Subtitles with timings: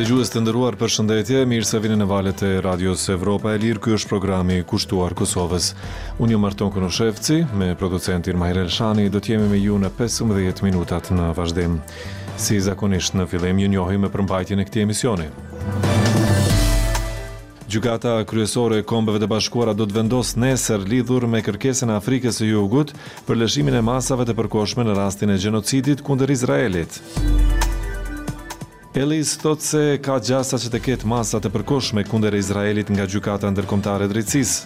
[0.00, 3.82] Dëgjues të për përshëndetje, mirë se vini në valët e Radios Evropa e Lirë.
[3.84, 5.74] Ky është programi Kushtuar Kosovës.
[6.16, 10.62] Unë jam Marton shëfëci, me producentin Mahir Shani, do të jemi me ju në 15
[10.64, 11.74] minutat në vazhdim.
[12.40, 15.28] Si zakonisht në fillim ju njohim me përmbajtjen e këtij emisioni.
[17.68, 22.40] Gjukata kryesore e Kombeve të Bashkuara do të vendosë nesër lidhur me kërkesën e Afrikës
[22.40, 22.94] së Jugut
[23.28, 26.96] për lëshimin e masave të përkohshme në rastin e gjenocidit kundër Izraelit.
[28.94, 33.04] Elis thot se ka gjasa që të ketë masa të përkoshme kunder e Izraelit nga
[33.06, 34.64] gjukata ndërkomtare Drecis.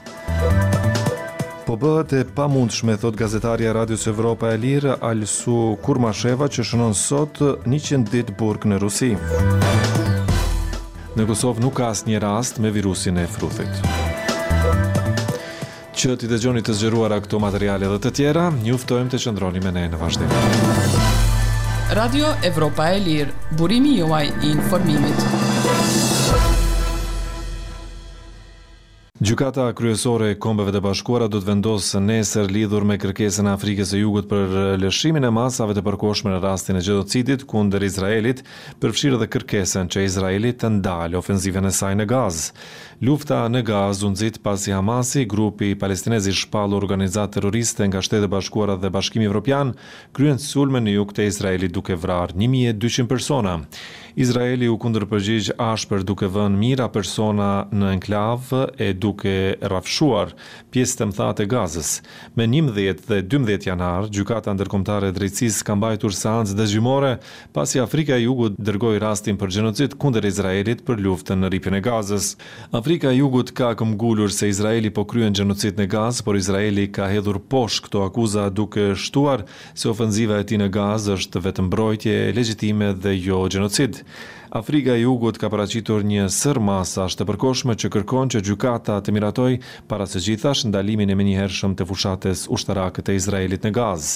[1.66, 6.97] Po bëhet e pa mundshme, thot gazetaria Radios Evropa e Lirë, Alsu Kurmasheva, që shënon
[6.97, 9.12] sot 100 ditë burg në Rusi.
[11.14, 13.77] Në Kosovë nuk ka asë një rast me virusin e frutit.
[15.95, 19.72] Që t'i dëgjoni të zgjeruar a këto materiale dhe të tjera, njuftojmë të qëndroni me
[19.83, 20.83] ne në vazhdimë.
[21.92, 25.44] Radio Evropa e Lirë, burimi juaj i informimit.
[29.25, 34.03] Gjukata kryesore e kombëve të bashkuara do të vendosë nesër lidhur me kërkesën Afrikës e
[34.03, 34.50] Jugut për
[34.83, 38.42] lëshimin e masave të përkoshme në rastin e gjedocitit kunder Izraelit
[38.84, 42.42] përfshirë dhe kërkesën që Izraelit të ndalë ofenzive në saj në gaz.
[43.08, 48.77] Lufta në gaz unë zitë pasi Hamasi, grupi palestinezi shpalu organizat terroriste nga shtetë bashkuara
[48.84, 49.72] dhe bashkimi evropian,
[50.12, 53.56] kryen sulme në juk të Izraelit duke vrarë 1.200 persona.
[54.14, 59.30] Izraeli u kundër përgjigjë ashper duke vën mira persona në enklavë e duke
[59.66, 60.30] rafshuar
[60.74, 61.88] pjesë të mëthatë e gazës.
[62.38, 67.10] Me 11 dhe 12 janar, Gjukata Ndërkomtare Drecis kam bajtur sancë dhe gjumore
[67.56, 72.30] pasi Afrika Jugut dërgoj rastin për gjenocit kundër Izraelit për luftën në ripjën e gazës.
[72.70, 77.40] Afrika Jugut ka këmgullur se Izraeli po kryen gjenocit në gazë, por Izraeli ka hedhur
[77.50, 79.42] posh këto akuza duke shtuar
[79.74, 84.03] se ofenziva e ti në gazë është vetëmbrojtje, legjitime dhe jo gjenocid.
[84.50, 89.15] Afrika e Jugut ka paraqitur një sër masash të përkohshme që kërkon që gjykata të
[89.16, 89.59] miratojë
[89.91, 94.12] para së gjithash ndalimin e menjëhershëm të fushatës ushtarake të Izraelit në Gaz.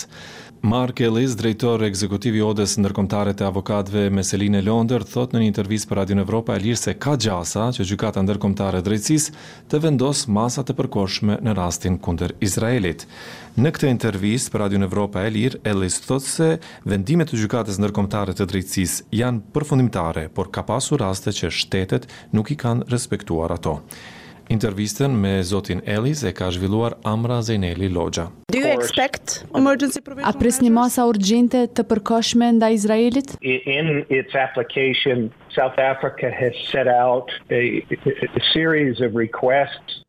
[0.62, 5.46] Mark Ellis, drejtor ekzekutiv i Odës Ndërkombëtare të Avokatëve me Selinë Londër, thot në një
[5.52, 9.36] intervistë për Radio Evropa e Lirë se ka gjasa që gjykata ndërkombëtare e drejtësisë
[9.70, 13.06] të vendos masa të përkohshme në rastin kundër Izraelit.
[13.54, 16.50] Në këtë intervistë për Radio Evropa e Lirë, Ellis thot se
[16.90, 22.50] vendimet e gjykatës ndërkombëtare të drejtësisë janë përfundimtare, por ka pasur raste që shtetet nuk
[22.50, 23.78] i kanë respektuar ato.
[24.50, 28.30] Intervistën me zotin Elis e ka zhvilluar Amra Zeneli Lodja.
[30.22, 33.36] A pres një masa urgjente të përkoshme nda Izraelit?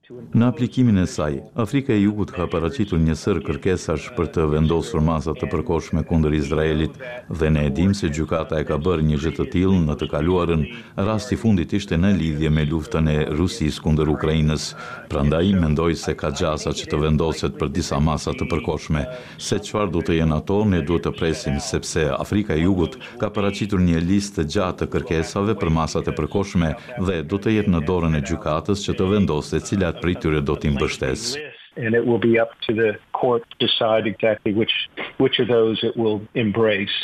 [0.10, 5.04] Në aplikimin e saj, Afrika e Jugut ka paracitur një sër kërkesash për të vendosur
[5.06, 6.96] masat të përkoshme kundër Izraelit
[7.38, 10.64] dhe ne edhim se gjukata e ka bërë një gjithë të tilë në të kaluarën
[11.06, 14.66] rasti fundit ishte në lidhje me luftën e Rusis kundër Ukrajinës,
[15.14, 19.06] pra i mendoj se ka gjasa që të vendoset për disa masat të përkoshme.
[19.38, 23.30] Se qëfar du të jenë ato, ne duhet të presim sepse Afrika e Jugut ka
[23.38, 27.70] paracitur një list të gjatë të kërkesave për masat e përkoshme dhe du të jetë
[27.78, 31.36] në dorën e gjukatës që të vendoset cilat pritëre do t'im bështes.
[31.78, 34.74] And will be up to the court to decide exactly which,
[35.18, 36.98] which of those it will embrace.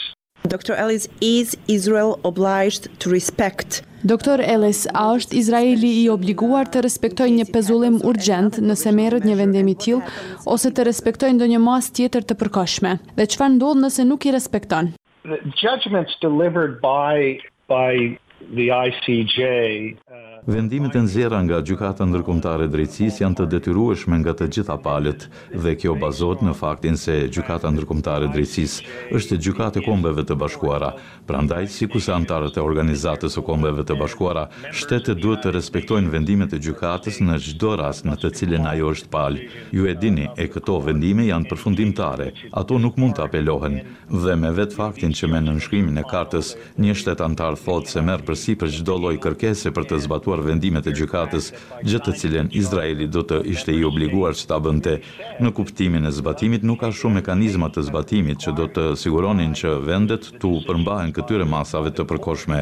[0.47, 0.73] Dr.
[0.75, 7.25] Ellis, is Israel obliged to respect Doktor Ellis, a është Izraeli i obliguar të respektoj
[7.39, 10.03] një pezullim urgent nëse merët një vendemi t'il,
[10.45, 12.91] ose të respektoj ndo një mas tjetër të përkashme?
[13.17, 14.91] Dhe qëfar ndodhë nëse nuk i respekton?
[15.25, 18.13] The judgments delivered by, by
[18.53, 19.97] the ICJ...
[20.05, 24.75] Uh, Vendimet e nxjerra nga Gjyqata Ndërkombëtare e Drejtësisë janë të detyrueshme nga të gjitha
[24.83, 25.25] palët
[25.57, 30.37] dhe kjo bazohet në faktin se Gjyqata Ndërkombëtare e Drejtësisë është gjykata e kombeve të
[30.43, 30.91] bashkuara.
[31.27, 34.43] Prandaj, si se antarët e organizatës o kombeve të bashkuara,
[34.77, 39.09] shtetet duhet të respektojnë vendimet e gjukatës në gjdo rast në të cilin ajo është
[39.09, 39.45] palë.
[39.73, 43.79] Ju e dini e këto vendime janë përfundimtare, ato nuk mund të apelohen.
[44.13, 48.05] Dhe me vetë faktin që me në nëshkrimin e kartës, një shtet antarë thotë se
[48.05, 51.49] merë përsi për gjdo loj kërkese për të zbatuar vendimet e gjukatës,
[51.89, 54.99] gjëtë të cilin Izraeli do të ishte i obliguar që ta bënte.
[55.41, 59.75] Në kuptimin e zbatimit nuk ka shumë mekanizmat të zbatimit që do të siguronin që
[59.89, 62.61] vendet tu përmbajnë këtyre masave të përkoshme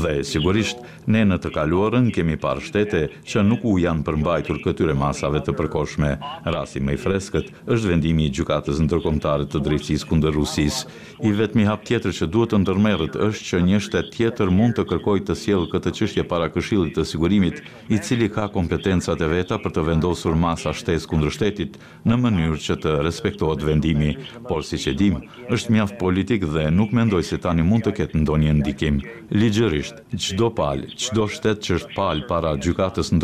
[0.00, 0.80] dhe sigurisht
[1.10, 5.54] ne në të kaluarën kemi parë shtete që nuk u janë përmbajtur këtyre masave të
[5.58, 6.14] përkoshme.
[6.54, 10.84] Rasti më i freskët është vendimi i gjykatës ndërkombëtare të drejtësisë kundër Rusisë.
[11.28, 14.84] I vetmi hap tjetër që duhet të ndërmerret është që një shtet tjetër mund të
[14.90, 17.60] kërkojë të sjellë këtë çështje para Këshillit të Sigurimit,
[17.94, 22.60] i cili ka kompetencat e veta për të vendosur masa shtesë kundër shtetit në mënyrë
[22.66, 24.14] që të respektohet vendimi,
[24.48, 25.20] por siç e dim,
[25.52, 28.98] është mjaft politik dhe nuk mendoj se tani mund të të ketë ndonjë ndikim.
[29.40, 33.18] Ligjërisht, qdo palë, qdo shtetë që është palë para gjukatës në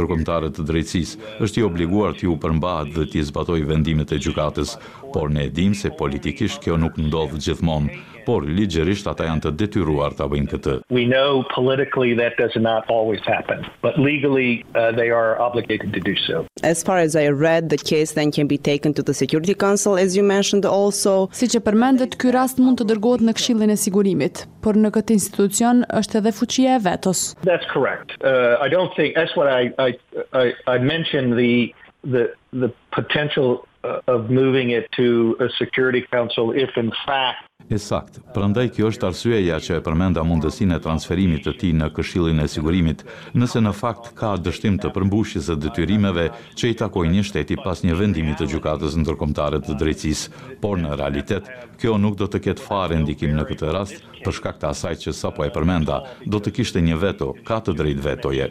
[0.58, 4.76] të drejtsis, është i obliguar t'ju përmbahet dhe t'i zbatoj vendimet e gjukatës,
[5.14, 7.94] por ne edhim se politikisht kjo nuk ndodhë gjithmonë
[8.26, 10.74] por ligjërisht ata janë të detyruar ta bëjnë këtë.
[10.98, 16.00] We know politically that does not always happen, but legally uh, they are obligated to
[16.08, 16.42] do so.
[16.72, 19.96] As far as I read, the case then can be taken to the Security Council
[20.06, 21.28] as you mentioned also.
[21.32, 25.16] Siç e përmendët, ky rast mund të dërgohet në Këshillin e Sigurimit, por në këtë
[25.20, 27.22] institucion është edhe fuqia e vetos.
[27.46, 28.16] That's correct.
[28.26, 29.94] Uh, I don't think that's what I I
[30.32, 36.52] I, I mentioned the the the potential uh, of moving it to a security council
[36.54, 41.42] if in fact E sakt, përëndaj kjo është arsueja që e përmenda mundësin e transferimit
[41.46, 43.02] të ti në këshillin e sigurimit,
[43.34, 47.82] nëse në fakt ka dështim të përmbushis e dëtyrimeve që i takoj një shteti pas
[47.82, 50.28] një vendimi të gjukatës në tërkomtare të drejcis,
[50.62, 51.50] por në realitet,
[51.82, 55.34] kjo nuk do të ketë fare ndikim në këtë rast, përshka këta asaj që sa
[55.34, 58.50] po e përmenda, do të kishte një veto, ka të drejt vetoje.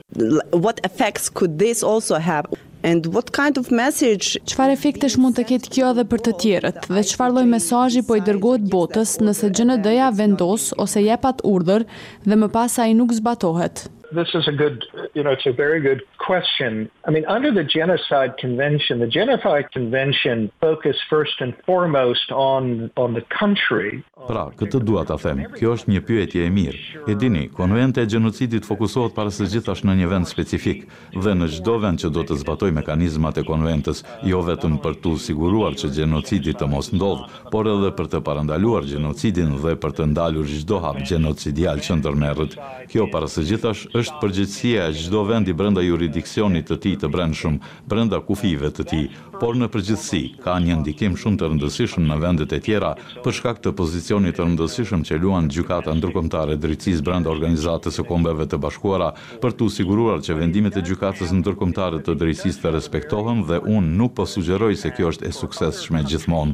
[0.52, 2.52] What effects could this also have?
[2.92, 4.26] And what kind of message?
[4.52, 6.78] Çfarë efektesh mund të ketë kjo edhe për të tjerët?
[6.94, 11.88] Dhe çfarë lloj mesazhi po i dërgohet botës nëse GND-ja vendos ose jep atë urdhër
[12.30, 13.88] dhe më pas ai nuk zbatohet?
[14.14, 14.86] This is a good,
[15.16, 16.92] you know, it's a very good question.
[17.06, 23.16] I mean, under the Genocide Convention, the Genocide Convention focuses first and foremost on on
[23.18, 23.94] the country,
[24.26, 25.44] Pra, këtë dua ta them.
[25.54, 26.80] Kjo është një pyetje e mirë.
[27.12, 31.50] E dini, konventa e gjenocidit fokusohet para së gjithash në një vend specifik dhe në
[31.60, 35.92] çdo vend që do të zbatoj mekanizmat e konventës, jo vetëm për të siguruar që
[36.00, 40.82] gjenocidi të mos ndodh, por edhe për të parandaluar gjenocidin dhe për të ndalur çdo
[40.84, 42.58] hap gjenocidial që ndërmerret.
[42.90, 47.60] Kjo para së gjithash është përgjithsia e çdo vendi brenda juridiksionit të tij të brendshëm,
[47.90, 49.06] brenda kufive të tij,
[49.38, 52.94] por në përgjithësi ka një ndikim shumë të rëndësishëm në vendet e tjera
[53.24, 58.06] për shkak të pozicionit misionit të rëndësishëm që luan gjykata ndërkombëtare drejtësisë brenda Organizatës së
[58.08, 59.10] Kombeve të Bashkuara
[59.44, 64.16] për të siguruar që vendimet e gjykatës ndërkombëtare të drejtësisë të respektohen dhe unë nuk
[64.16, 66.54] po sugjeroj se kjo është e suksesshme gjithmonë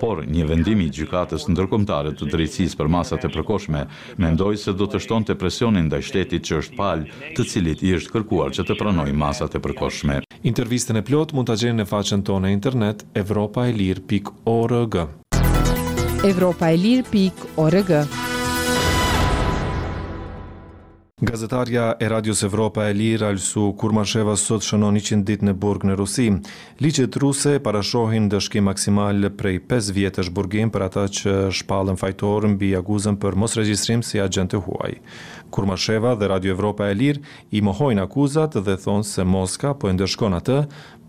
[0.00, 3.84] por një vendim i gjykatës ndërkombëtare të drejtësisë për masat e përkohshme
[4.20, 7.06] mendoj se do të shtonte presionin ndaj shtetit që është pal,
[7.38, 10.18] të cilit i është kërkuar që të pranojë masat e përkohshme.
[10.48, 15.00] Intervistën e plot mund ta gjeni në faqen tonë internet evropaelir.org
[16.26, 17.90] europaelir.org
[21.20, 25.94] Gazetarja e Radios Evropa e Lirë Alsu Kurmasheva sot shënon 100 ditë në burg në
[25.96, 26.26] Rusi.
[26.82, 32.72] Ligjet ruse parashohin dëshkim maksimal prej 5 vjetësh burgim për ata që shpallën fajtor mbi
[32.80, 34.98] akuzën për mosregjistrim si agjent të huaj.
[35.54, 37.22] Kurmasheva dhe Radio Evropa e Lirë
[37.56, 40.58] i mohojnë akuzat dhe thonë se Moska po e ndëshkon atë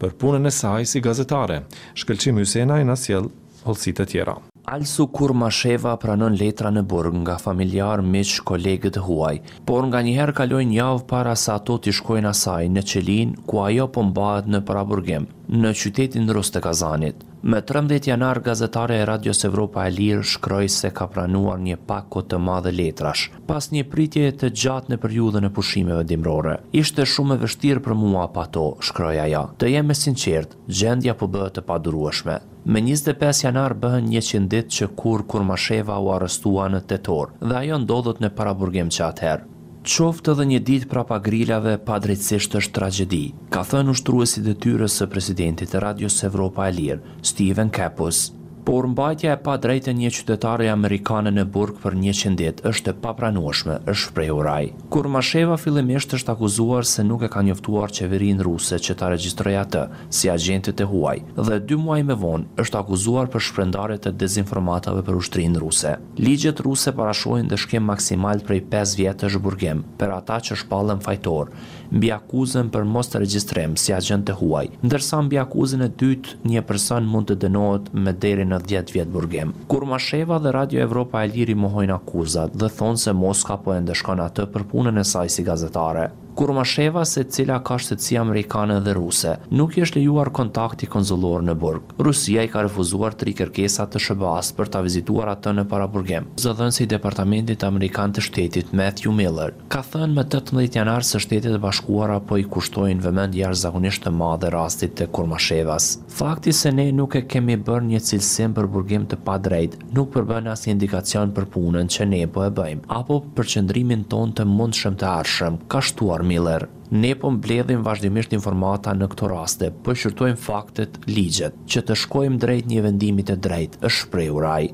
[0.01, 1.63] për punën e saj si gazetare.
[1.97, 3.27] Shkëlqim Hysenaj na sjell
[3.65, 4.37] holësitë tjera.
[4.69, 5.97] Alsu kur pranon sheva
[6.35, 9.37] letra në burg nga familjar me që kolegët huaj,
[9.67, 13.87] por nga njëherë kalojnë javë para sa ato të shkojnë asaj në qelin ku ajo
[13.87, 15.29] pëmbahet po në praburgim
[15.61, 17.15] në qytetin rrës të kazanit.
[17.43, 22.21] Me 13 janar, gazetare e Radios Evropa e Lirë shkroj se ka pranuar një pako
[22.25, 26.55] të madhe letrash, pas një pritje të gjatë në periudën e pushimeve dimrore.
[26.81, 29.43] Ishte shumë e vështirë për mua pa to, shkroja ja.
[29.57, 32.39] Të jemi sinqertë, gjendja po bëhet të padurueshme.
[32.65, 37.79] Me 25 janar bëhen 100 dit që kur Kurmasheva u arrestua në tetor, dhe ajo
[37.85, 39.47] ndodhët në paraburgim që atëherë
[39.87, 43.21] qoftë edhe një dit prapa pagrilave pa drejtësisht është tragedi,
[43.53, 48.27] ka thënë ushtruesi dhe tyre së presidentit e Radios Evropa e Lirë, Steven Kepos
[48.67, 52.91] por mbajtja e pa drejtë një qytetarë e Amerikanë në Burg për një qëndit është
[52.91, 54.65] e pranueshme, është prej uraj.
[54.91, 59.63] Kur Masheva fillimisht është akuzuar se nuk e ka njoftuar qeverin ruse që ta registroja
[59.75, 64.15] të, si agentit e huaj, dhe dy muaj me vonë është akuzuar për shprendarit e
[64.25, 65.95] dezinformatave për ushtrin ruse.
[66.19, 70.99] Ligjet ruse parashojnë dhe shkem maksimal prej 5 vjetë të shburgem, për ata që shpallën
[71.07, 71.55] fajtor,
[71.91, 76.37] mbi akuzën për mos të regjistrim si agent të huaj, ndërsa mbi akuzën e dytë
[76.51, 79.53] një person mund të dënohet me deri në 10 vjet burgim.
[79.71, 83.79] Kur Masheva dhe Radio Evropa e Liri mohojnë akuzat dhe thonë se Moska po e
[83.87, 88.91] ndeshkon atë për punën e saj si gazetare, Kurmasheva se cila ka shtetësi amerikane dhe
[88.93, 89.31] ruse.
[89.57, 91.93] Nuk i është lejuar kontakti konsullor në Burg.
[92.07, 96.27] Rusia i ka refuzuar tri kërkesa të SBA-s për ta vizituar atë në paraburgim.
[96.43, 101.57] Zëdhënësi i Departamentit Amerikan të Shtetit Matthew Miller ka thënë më 18 janar se Shtetet
[101.57, 105.89] e Bashkuara po i kushtojnë vëmendje jashtëzakonisht të madhe rastit të Kurmashevas.
[106.19, 110.45] Fakti se ne nuk e kemi bërë një cilësim për burgim të padrejt, nuk përbën
[110.51, 115.01] një indikacion për punën që ne po e bëjmë apo për qëndrimin ton të mundshëm
[115.01, 119.71] të arshëm, ka shtuar Miller, ne po mbledhim vazhdimisht informata në këto raste.
[119.85, 124.69] Po shqyrtojmë faktet ligjet, që të shkojmë drejt një vendimi të drejtë, është shprehur ai.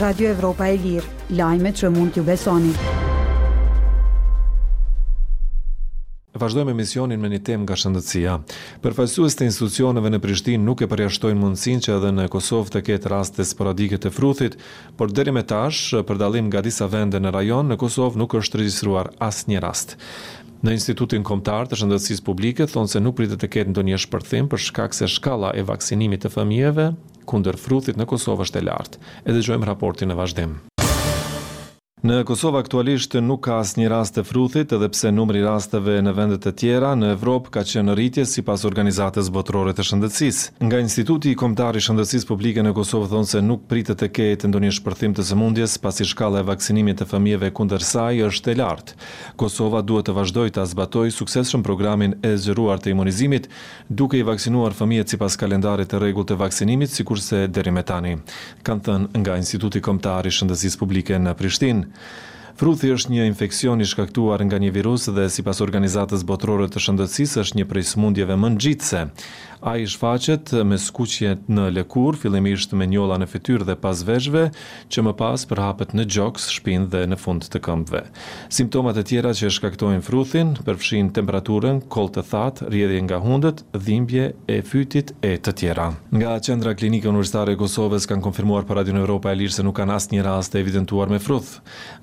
[0.00, 2.74] Radio Evropa e lirë, lajme që mund t'ju besoni.
[6.30, 8.36] Vazhdojmë emisionin me një temë nga shëndetësia.
[8.84, 13.10] Përfaqësues të institucioneve në Prishtinë nuk e përjashtojnë mundësinë që edhe në Kosovë të ketë
[13.10, 14.54] raste sporadike të fruthit,
[15.00, 18.62] por deri më tash, për dallim nga disa vende në rajon, në Kosovë nuk është
[18.62, 19.96] regjistruar asnjë rast.
[20.62, 24.64] Në Institutin Kombëtar të Shëndetësisë Publike thonë se nuk pritet të ketë ndonjë shpërthim për
[24.68, 26.92] shkak se shkalla e vaksinimit të fëmijëve
[27.30, 29.02] kundër fruthit në Kosovë është e lartë.
[29.26, 30.58] E dëgjojmë raportin në vazhdim.
[32.00, 36.14] Në Kosovë aktualisht nuk ka asë një rast të fruthit, edhe pse numri rasteve në
[36.16, 40.38] vendet e tjera në Evropë ka që në rritje si pas organizatës botërore të shëndëtsis.
[40.64, 44.72] Nga Instituti i Komtari Shëndëtsis Publike në Kosovë thonë se nuk pritë të kejtë ndonjë
[44.78, 48.96] shpërthim të sëmundjes pas i shkala e vaksinimit të fëmijeve kunder saj është e lartë.
[49.44, 53.50] Kosova duhet të vazhdoj të azbatoj sukseshëm programin e zëruar të imunizimit,
[53.92, 58.16] duke i vaksinuar fëmijet si pas kalendarit të regull të vaksinimit, si kurse deri tani.
[58.64, 61.86] Kanë thënë nga Instituti Komtari Shëndëtsis Publike në Prishtinë.
[62.60, 66.82] Fruthi është një infekcion i shkaktuar nga një virus dhe si pas organizatës botërore të
[66.86, 69.02] shëndëtsis është një prej smundjeve më në gjitëse.
[69.60, 74.46] A i shfaqet me skuqje në lekur, fillimisht me njolla në fytyrë dhe pas veshve,
[74.88, 78.00] që më pas përhapet në gjoks, shpinë dhe në fund të këmbëve.
[78.56, 84.30] Simptomat e tjera që shkaktojnë fruthin, përfshin temperaturën, kol të thatë, rjedhje nga hundët, dhimbje
[84.48, 85.90] e fytit e të tjera.
[86.16, 89.76] Nga qendra klinike universitare e Kosovës kanë konfirmuar për Radio Evropa e Lirë se nuk
[89.82, 91.52] kanë asë një rast e evidentuar me fruth.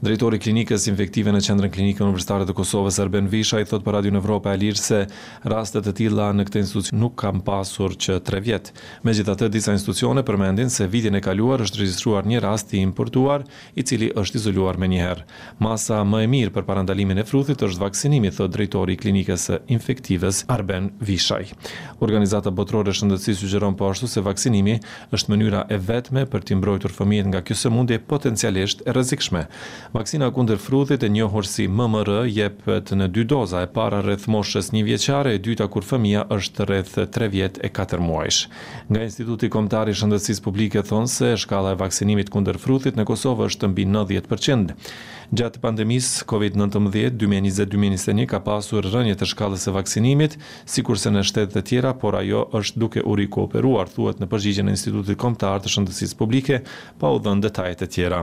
[0.06, 4.14] Drejtori klinikës infektive në qendrën klinike universitare të Kosovës, Arben Visha, i thot për Radio
[4.22, 5.02] Evropa e Lirë se
[5.50, 8.72] rastet e tila në këte institucion nuk kam pasur që 3 vjet.
[9.08, 13.46] Megjithatë, disa institucione përmendin se vitin e kaluar është regjistruar një rast i importuar,
[13.80, 15.24] i cili është izoluar me njëherë.
[15.64, 19.62] Masa më e mirë për parandalimin e fruthit është vaksinimi, thot drejtori i klinikës së
[19.78, 21.54] infektives Arben Vishaj.
[22.04, 24.80] Organizata Botërore e Shëndetësisë sugjeron po ashtu se vaksinimi
[25.16, 29.46] është mënyra e vetme për të mbrojtur fëmijët nga kjo sëmundje potencialisht e rrezikshme.
[29.96, 34.72] Vaksina kundër fruthit e njohur si MMR jepet në dy doza, e para rreth moshës
[34.76, 38.48] 1 vjeçare, e dyta kur fëmia është rreth 3 84 muajsh.
[38.90, 43.48] Nga Instituti Kombëtar i Shëndetësisë Publike thonë se shkalla e vaksinimit kundër frutit në Kosovë
[43.52, 44.74] është mbi 90%.
[45.38, 50.38] Gjatë pandemisë COVID-19 2020-2021 ka pasur rënje të shkallës së vaksinimit,
[50.72, 54.76] sikurse në shtete të tjera, por ajo është duke u kooperuar, thuhet në përgjigjen e
[54.78, 56.62] Institutit Kombëtar të Shëndetësisë Publike,
[57.02, 58.22] pa u dhënë detajet e tjera.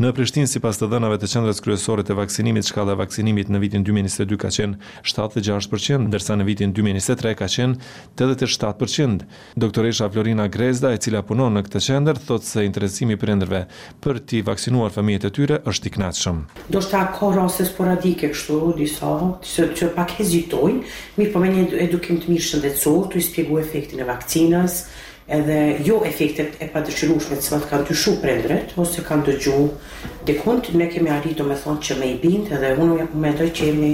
[0.00, 3.84] Në Prishtinë, sipas të dhënave të qendrës kryesore të vaksinimit, shkalla e vaksinimit në vitin
[3.86, 9.18] 2022 ka qenë 76%, ndërsa në vitin 2023 ka qenë 7%.
[9.56, 13.62] Doktoresha Florina Grezda, e cila punon në këtë qendër, thot se interesimi i prindërve
[14.04, 16.40] për të vaksinuar fëmijët e tyre është i kënaqshëm.
[16.74, 19.12] Do të ka rase sporadike kështu, disa
[19.54, 20.84] që, që pak hezitojnë,
[21.18, 24.80] mirë po me një edukim të mirë shëndetësor, të ispjegu efektin e vakcinas,
[25.36, 29.38] edhe jo efektet e pa të qërushme, të kanë të shu për ose kanë të
[29.46, 29.72] gjuhë,
[30.26, 30.38] dhe
[30.80, 33.90] ne kemi arritu me thonë që me i bindë, edhe unë me dojë që jemi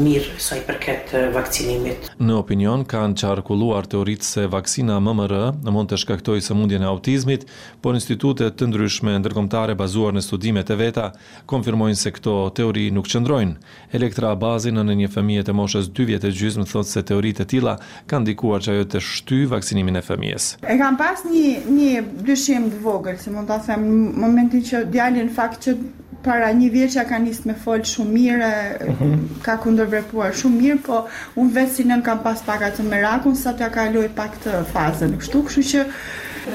[0.00, 2.06] mirë sa i përket vakcinimit.
[2.16, 5.34] Në opinion kanë çarkulluar teoritë se vakcina MMR
[5.68, 7.44] mund të shkaktojë sëmundjen e autizmit,
[7.84, 11.10] por institutet të ndryshme ndërkombëtare bazuar në studimet e veta
[11.50, 13.58] konfirmojnë se këto teori nuk qëndrojnë.
[13.96, 17.50] Elektra Abazi në një fëmijë të moshës 2 vjetë e gjysmë thotë se teoritë e
[17.52, 17.76] tilla
[18.08, 20.50] kanë ndikuar ajo të shty vakcinimin e fëmijës.
[20.64, 21.92] E kam pas një një
[22.30, 23.84] dyshim të vogël, si mund ta them,
[24.24, 25.76] momentin që djalin fakt që
[26.20, 29.18] para një vjeç ka nisë me fol shumë mirë, mm -hmm.
[29.46, 30.96] ka kundërvepruar shumë mirë, po
[31.40, 35.12] unë vetë si nën kam pas pak atë merakun sa t'ja kaloj pak të fazën.
[35.20, 35.80] Kështu, kështu që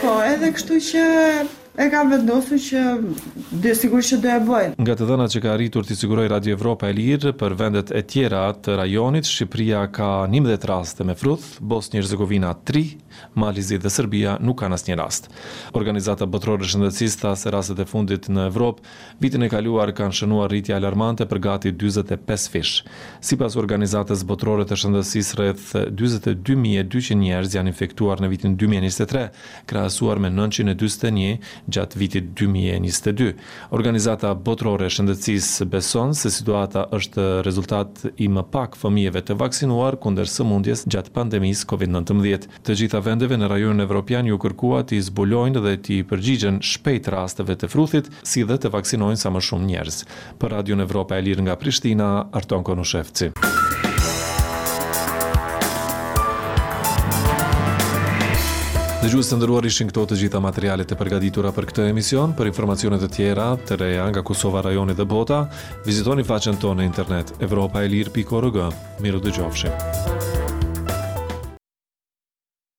[0.01, 1.03] po, edhe kështu që
[1.77, 2.82] e kam vendosur që
[3.62, 4.75] dhe sigur që do e bëjnë.
[4.79, 8.01] Nga të dhëna që ka arritur të siguroj Radio Evropa e Lirë për vendet e
[8.08, 12.86] tjera të rajonit, Shqipria ka 11 raste me fruth, Bosnjë Rzegovina 3,
[13.39, 15.27] Malizit dhe Serbia nuk kanë asnjë rast.
[15.75, 18.84] Organizata të Shëndetësisë tha se rastet e fundit në Evropë
[19.24, 22.74] vitin e kaluar kanë shënuar rritje alarmante për gati 45 fish.
[23.22, 25.67] Sipas Organizatës Botërore të Shëndetësisë rreth
[26.00, 29.25] 22.200 njerëz janë infektuar në vitin 2023,
[29.67, 33.34] krahasuar me 941 gjatë vitit 2022.
[33.75, 40.29] Organizata botërore shëndetësisë beson se situata është rezultat i më pak fëmijëve të vaksinuar kundër
[40.31, 42.48] sëmundjes gjatë pandemisë COVID-19.
[42.65, 47.55] Të gjitha vendeve në rajonin evropian ju kërkuat të zbulojnë dhe të përgjigjen shpejt rasteve
[47.57, 50.01] të fruthit si dhe të vaksinojnë sa më shumë njerëz.
[50.41, 53.34] Për Radio Evropa e Lirë nga Prishtina, Arton Konushevci.
[59.06, 62.48] Dhe gjusë të ndëruar ishin këto të gjitha materialet e përgaditura për këtë emision, për
[62.50, 65.44] informacionet e tjera, të reja nga Kosova rajoni dhe bota,
[65.86, 68.66] vizitoni faqen tonë në internet, evropa e lirë.rg.
[69.06, 70.45] Miru dhe gjofshim.